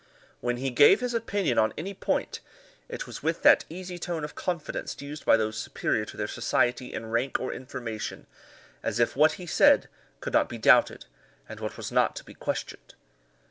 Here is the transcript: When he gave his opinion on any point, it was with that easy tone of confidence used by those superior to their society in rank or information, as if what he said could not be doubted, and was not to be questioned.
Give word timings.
When 0.39 0.57
he 0.57 0.71
gave 0.71 0.99
his 0.99 1.13
opinion 1.13 1.59
on 1.59 1.75
any 1.77 1.93
point, 1.93 2.39
it 2.89 3.05
was 3.05 3.21
with 3.21 3.43
that 3.43 3.65
easy 3.69 3.99
tone 3.99 4.23
of 4.23 4.33
confidence 4.33 4.99
used 4.99 5.25
by 5.25 5.37
those 5.37 5.55
superior 5.55 6.05
to 6.05 6.17
their 6.17 6.27
society 6.27 6.91
in 6.91 7.11
rank 7.11 7.39
or 7.39 7.53
information, 7.53 8.25
as 8.81 8.99
if 8.99 9.15
what 9.15 9.33
he 9.33 9.45
said 9.45 9.89
could 10.19 10.33
not 10.33 10.49
be 10.49 10.57
doubted, 10.57 11.05
and 11.47 11.59
was 11.59 11.91
not 11.91 12.15
to 12.15 12.23
be 12.23 12.33
questioned. 12.33 12.95